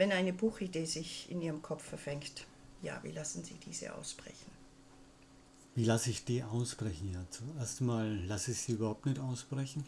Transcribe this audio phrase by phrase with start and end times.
[0.00, 2.46] Wenn eine Buchidee sich in Ihrem Kopf verfängt,
[2.80, 4.50] ja, wie lassen Sie diese ausbrechen?
[5.74, 7.12] Wie lasse ich die ausbrechen?
[7.12, 9.84] Ja, zuerst mal lasse ich sie überhaupt nicht ausbrechen,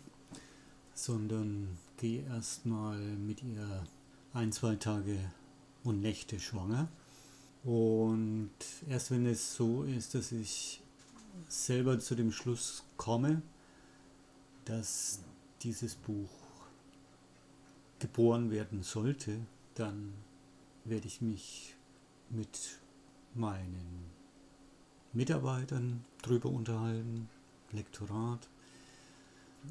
[0.92, 3.86] sondern gehe erstmal mit ihr
[4.34, 5.16] ein, zwei Tage
[5.82, 6.88] und Nächte schwanger.
[7.64, 8.50] Und
[8.90, 10.82] erst wenn es so ist, dass ich
[11.48, 13.40] selber zu dem Schluss komme,
[14.66, 15.20] dass
[15.62, 16.28] dieses Buch
[17.98, 19.40] geboren werden sollte,
[19.74, 20.12] dann
[20.84, 21.74] werde ich mich
[22.30, 22.78] mit
[23.34, 24.10] meinen
[25.12, 27.28] Mitarbeitern drüber unterhalten,
[27.72, 28.48] Lektorat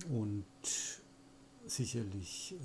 [0.10, 0.46] und
[1.66, 2.58] sicherlich äh,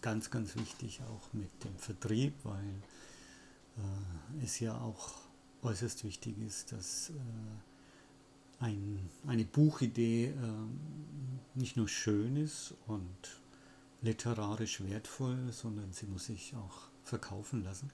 [0.00, 2.82] ganz, ganz wichtig auch mit dem Vertrieb, weil
[3.76, 5.14] äh, es ja auch
[5.62, 10.34] äußerst wichtig ist, dass äh, ein, eine Buchidee äh,
[11.54, 13.40] nicht nur schön ist und
[14.02, 17.90] literarisch wertvoll, sondern sie muss sich auch verkaufen lassen.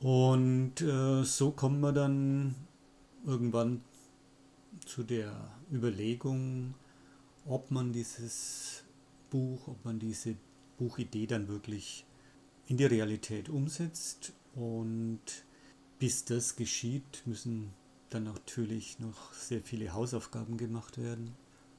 [0.00, 2.54] Und äh, so kommt man dann
[3.24, 3.82] irgendwann
[4.84, 5.32] zu der
[5.72, 6.74] Überlegung,
[7.46, 8.84] ob man dieses
[9.30, 10.36] Buch, ob man diese
[10.78, 12.04] Buchidee dann wirklich
[12.66, 14.32] in die Realität umsetzt.
[14.54, 15.20] Und
[15.98, 17.72] bis das geschieht, müssen
[18.10, 21.34] dann natürlich noch sehr viele Hausaufgaben gemacht werden.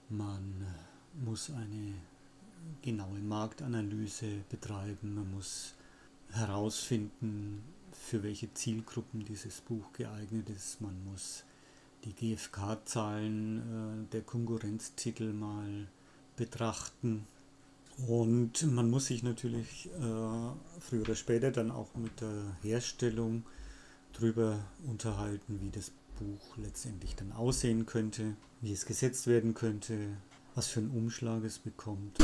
[0.10, 0.66] Man
[1.14, 1.94] muss eine
[2.82, 5.74] genaue Marktanalyse betreiben, man muss
[6.32, 10.82] herausfinden, für welche Zielgruppen dieses Buch geeignet ist.
[10.82, 11.44] Man muss
[12.04, 15.88] die GfK-Zahlen äh, der Konkurrenztitel mal
[16.36, 17.26] betrachten.
[18.08, 23.44] Und man muss sich natürlich äh, früher oder später dann auch mit der Herstellung
[24.14, 30.18] darüber unterhalten, wie das Buch letztendlich dann aussehen könnte, wie es gesetzt werden könnte,
[30.56, 32.18] was für einen Umschlag es bekommt.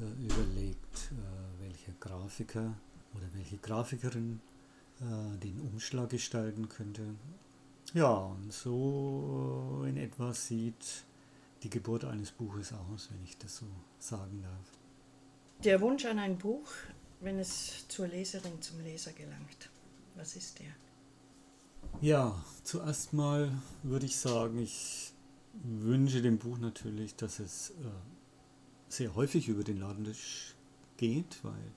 [0.00, 2.74] Äh, überlegt, äh, welcher Grafiker
[3.14, 4.40] oder welche Grafikerin
[5.00, 7.14] äh, den Umschlag gestalten könnte.
[7.92, 11.04] Ja, und so in etwa sieht
[11.62, 13.66] die Geburt eines Buches aus, wenn ich das so
[13.98, 14.78] sagen darf.
[15.62, 16.68] Der Wunsch an ein Buch,
[17.20, 19.68] wenn es zur Leserin, zum Leser gelangt,
[20.14, 20.74] was ist der?
[22.00, 23.52] Ja, zuerst mal
[23.82, 25.12] würde ich sagen, ich
[25.62, 28.21] wünsche dem Buch natürlich, dass es äh,
[28.92, 30.54] sehr häufig über den Ladentisch
[30.98, 31.72] geht, weil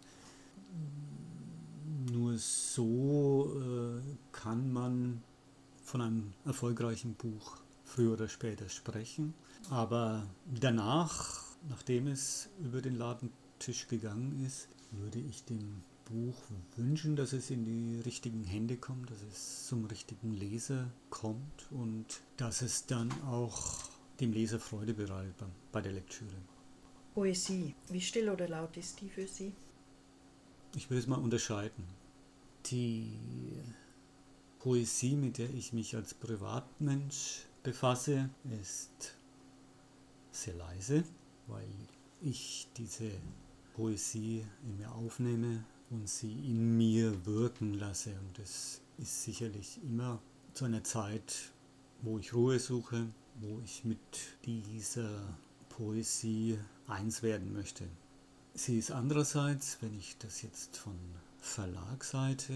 [2.11, 4.01] nur so äh,
[4.33, 5.23] kann man
[5.81, 9.33] von einem erfolgreichen Buch früher oder später sprechen.
[9.69, 10.27] Aber
[10.59, 16.35] danach, nachdem es über den Ladentisch gegangen ist, würde ich dem Buch
[16.75, 22.05] wünschen, dass es in die richtigen Hände kommt, dass es zum richtigen Leser kommt und
[22.35, 23.89] dass es dann auch
[24.19, 25.35] dem Leser Freude bereitet
[25.71, 26.35] bei der Lektüre.
[27.15, 29.53] Poesie, wie still oder laut ist die für Sie?
[30.75, 31.85] Ich will es mal unterscheiden.
[32.65, 33.09] Die
[34.59, 38.29] Poesie, mit der ich mich als Privatmensch befasse,
[38.61, 39.15] ist
[40.31, 41.05] sehr leise,
[41.47, 41.69] weil
[42.21, 43.11] ich diese
[43.75, 48.09] Poesie in mir aufnehme und sie in mir wirken lasse.
[48.27, 50.21] Und es ist sicherlich immer
[50.53, 51.53] zu einer Zeit,
[52.01, 53.07] wo ich Ruhe suche,
[53.39, 53.99] wo ich mit
[54.43, 55.37] dieser
[55.77, 57.85] Poesie eins werden möchte.
[58.53, 60.95] Sie ist andererseits, wenn ich das jetzt von
[61.39, 62.53] Verlagsseite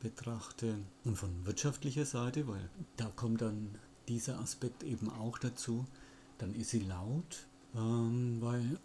[0.00, 3.78] betrachte und von wirtschaftlicher Seite, weil da kommt dann
[4.08, 5.86] dieser Aspekt eben auch dazu,
[6.38, 8.78] dann ist sie laut, ähm, weil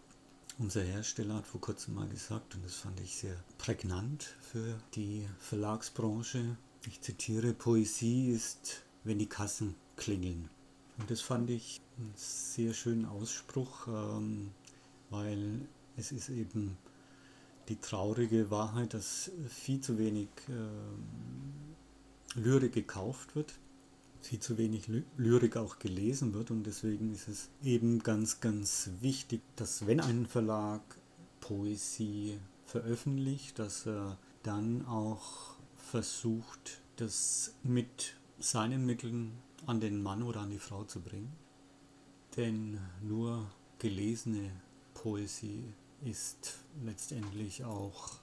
[0.60, 5.26] unser Hersteller hat vor kurzem mal gesagt, und das fand ich sehr prägnant für die
[5.40, 10.50] Verlagsbranche, ich zitiere, Poesie ist, wenn die Kassen klingeln.
[10.98, 14.52] Und das fand ich einen sehr schönen Ausspruch, ähm,
[15.10, 16.78] weil es ist eben
[17.70, 23.54] die traurige Wahrheit, dass viel zu wenig äh, Lyrik gekauft wird,
[24.22, 26.52] viel zu wenig Lyrik auch gelesen wird.
[26.52, 30.82] Und deswegen ist es eben ganz, ganz wichtig, dass wenn ein Verlag
[31.42, 39.32] Poesie veröffentlicht, dass er dann auch versucht, das mit seinen Mitteln
[39.66, 41.34] an den Mann oder an die Frau zu bringen.
[42.36, 43.50] Denn nur
[43.80, 44.52] gelesene
[44.94, 45.74] Poesie
[46.04, 48.20] ist letztendlich auch,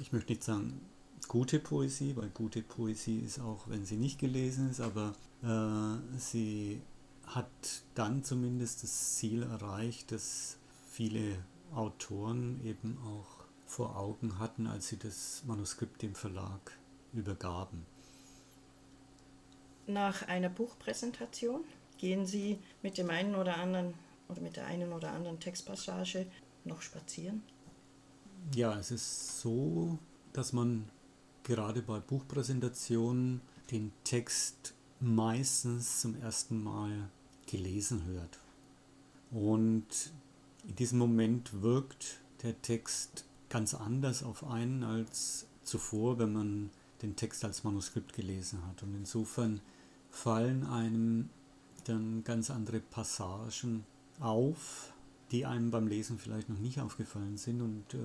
[0.00, 0.80] ich möchte nicht sagen
[1.28, 6.82] gute Poesie, weil gute Poesie ist auch, wenn sie nicht gelesen ist, aber äh, sie
[7.26, 10.58] hat dann zumindest das Ziel erreicht, das
[10.90, 11.38] viele
[11.74, 16.72] Autoren eben auch vor Augen hatten, als sie das Manuskript dem Verlag
[17.12, 17.86] übergaben.
[19.86, 21.64] Nach einer Buchpräsentation
[21.98, 23.94] gehen Sie mit dem einen oder anderen
[24.28, 26.26] oder mit der einen oder anderen Textpassage
[26.64, 27.42] noch spazieren?
[28.54, 29.98] Ja, es ist so,
[30.32, 30.88] dass man
[31.42, 33.40] gerade bei Buchpräsentationen
[33.70, 37.08] den Text meistens zum ersten Mal
[37.46, 38.38] gelesen hört.
[39.30, 40.12] Und
[40.66, 46.70] in diesem Moment wirkt der Text ganz anders auf einen als zuvor, wenn man
[47.02, 48.82] den Text als Manuskript gelesen hat.
[48.82, 49.60] Und insofern
[50.14, 51.28] fallen einem
[51.84, 53.84] dann ganz andere Passagen
[54.20, 54.92] auf,
[55.30, 57.98] die einem beim Lesen vielleicht noch nicht aufgefallen sind und äh,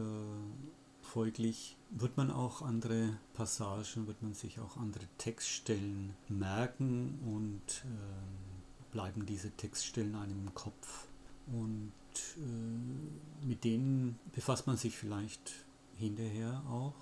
[1.01, 8.91] folglich wird man auch andere Passagen, wird man sich auch andere Textstellen merken und äh,
[8.91, 11.07] bleiben diese Textstellen einem im Kopf.
[11.47, 11.91] Und
[12.37, 15.53] äh, mit denen befasst man sich vielleicht
[15.97, 16.95] hinterher auch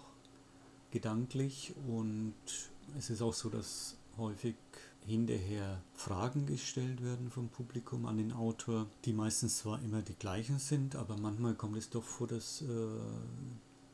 [0.92, 2.36] gedanklich und
[2.98, 4.56] es ist auch so, dass häufig
[5.08, 10.60] hinterher Fragen gestellt werden vom Publikum an den Autor, die meistens zwar immer die gleichen
[10.60, 12.66] sind, aber manchmal kommt es doch vor, dass äh,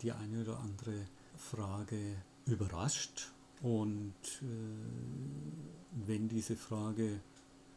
[0.02, 1.06] die eine oder andere
[1.38, 2.00] Frage
[2.46, 3.32] überrascht.
[3.62, 4.46] Und äh,
[6.08, 7.20] wenn diese Frage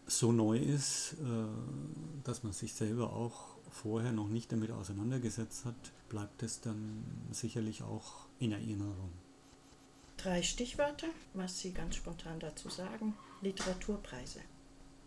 [0.06, 5.92] so neu ist, äh, dass man sich selber auch vorher noch nicht damit auseinandergesetzt hat,
[6.08, 9.10] bleibt es dann sicherlich auch in Erinnerung.
[10.16, 13.14] Drei Stichwörter, was Sie ganz spontan dazu sagen.
[13.42, 14.40] Literaturpreise.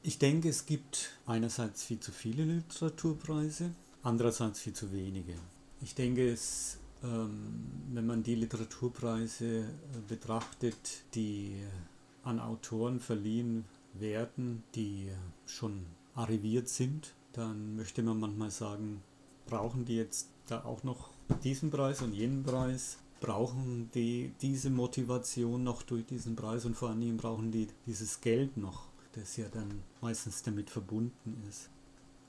[0.04, 3.72] Ich denke, es gibt einerseits viel zu viele Literaturpreise,
[4.04, 5.34] andererseits viel zu wenige.
[5.82, 9.66] Ich denke, es, ähm, wenn man die Literaturpreise äh,
[10.08, 11.56] betrachtet, die
[12.24, 15.10] an Autoren verliehen werden, die
[15.46, 15.86] schon
[16.16, 19.02] arriviert sind, dann möchte man manchmal sagen,
[19.48, 21.10] brauchen die jetzt da auch noch
[21.44, 22.98] diesen Preis und jenen Preis?
[23.19, 28.57] Brauchen die diese Motivation noch durch diesen Preis und vor allem brauchen die dieses Geld
[28.57, 31.69] noch, das ja dann meistens damit verbunden ist.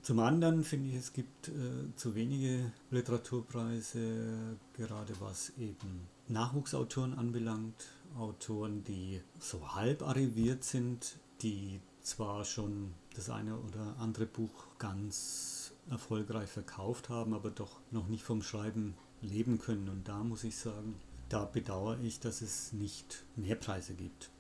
[0.03, 7.87] Zum anderen finde ich, es gibt äh, zu wenige Literaturpreise, gerade was eben Nachwuchsautoren anbelangt.
[8.19, 15.73] Autoren, die so halb arriviert sind, die zwar schon das eine oder andere Buch ganz
[15.91, 19.89] erfolgreich verkauft haben, aber doch noch nicht vom Schreiben leben können.
[19.89, 20.95] Und da muss ich sagen,
[21.29, 24.31] da bedauere ich, dass es nicht mehr Preise gibt.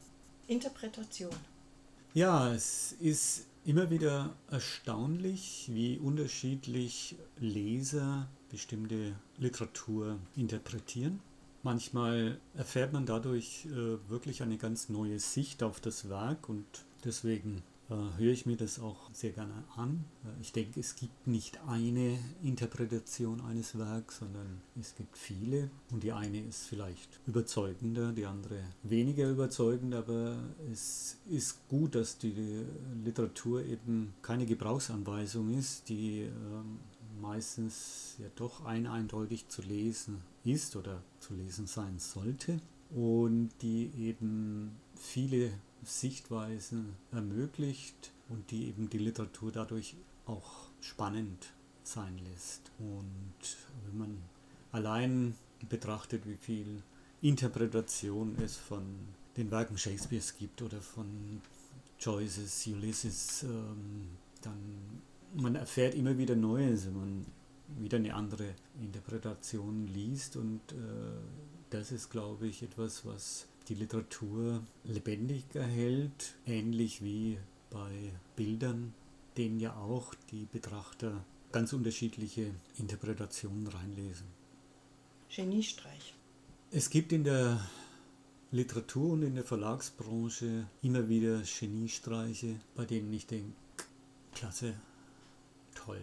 [0.47, 1.35] Interpretation.
[2.13, 11.21] Ja, es ist immer wieder erstaunlich, wie unterschiedlich Leser bestimmte Literatur interpretieren.
[11.63, 16.65] Manchmal erfährt man dadurch äh, wirklich eine ganz neue Sicht auf das Werk und
[17.05, 20.05] deswegen höre ich mir das auch sehr gerne an.
[20.41, 25.71] Ich denke, es gibt nicht eine Interpretation eines Werks, sondern es gibt viele.
[25.91, 30.37] Und die eine ist vielleicht überzeugender, die andere weniger überzeugend, aber
[30.73, 32.65] es ist gut, dass die
[33.05, 36.79] Literatur eben keine Gebrauchsanweisung ist, die ähm,
[37.21, 42.61] meistens ja doch ein eindeutig zu lesen ist oder zu lesen sein sollte
[42.91, 45.53] und die eben viele
[45.85, 49.97] Sichtweisen ermöglicht und die eben die Literatur dadurch
[50.27, 52.71] auch spannend sein lässt.
[52.79, 53.57] Und
[53.87, 54.19] wenn man
[54.73, 55.35] allein
[55.69, 56.83] betrachtet, wie viel
[57.23, 58.83] Interpretation es von
[59.37, 61.41] den Werken Shakespeares gibt oder von
[61.99, 64.09] Joyces, Ulysses, ähm,
[64.43, 65.03] dann
[65.35, 67.27] man erfährt immer wieder Neues, wenn man
[67.79, 70.75] wieder eine andere Interpretation liest und äh,
[71.71, 77.39] das ist, glaube ich, etwas, was die Literatur lebendig erhält, ähnlich wie
[77.71, 78.93] bei Bildern,
[79.37, 84.27] denen ja auch die Betrachter ganz unterschiedliche Interpretationen reinlesen.
[85.35, 86.15] Geniestreich.
[86.73, 87.61] Es gibt in der
[88.51, 93.55] Literatur und in der Verlagsbranche immer wieder Geniestreiche, bei denen ich denke,
[94.35, 94.75] klasse,
[95.75, 96.03] toll.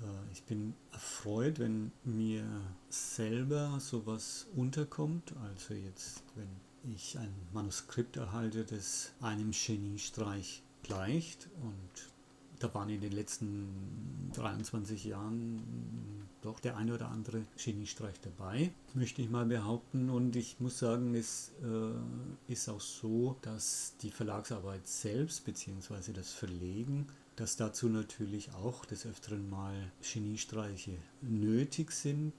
[0.00, 2.44] Äh, ich bin erfreut, wenn mir
[2.88, 5.34] selber sowas unterkommt.
[5.42, 12.10] Also jetzt, wenn ich ein Manuskript erhalte, das einem Geniestreich gleicht und
[12.58, 19.22] da waren in den letzten 23 Jahren doch der eine oder andere Geniestreich dabei, möchte
[19.22, 20.10] ich mal behaupten.
[20.10, 26.12] Und ich muss sagen, es äh, ist auch so, dass die Verlagsarbeit selbst bzw.
[26.12, 27.06] das Verlegen
[27.40, 32.34] dass dazu natürlich auch des Öfteren mal Geniestreiche nötig sind,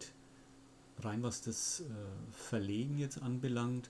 [1.00, 1.84] rein was das äh,
[2.31, 3.89] Verlegen jetzt anbelangt.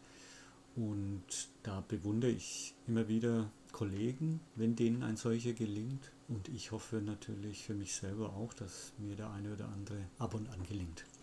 [0.78, 6.14] Und da bewundere ich immer wieder Kollegen, wenn denen ein solcher gelingt.
[6.30, 10.34] Und ich hoffe natürlich für mich selber auch, dass mir der eine oder andere ab
[10.34, 11.04] und an gelingt.